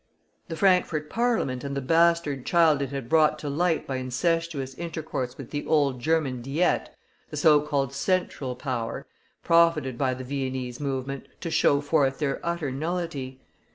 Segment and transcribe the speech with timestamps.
[0.47, 5.37] The Frankfort Parliament and the bastard child it had brought to light by incestuous intercourse
[5.37, 6.89] with the old German Diet,
[7.29, 9.05] the so called Central Power,
[9.43, 13.41] profited by the Viennese movement to show forth their utter nullity.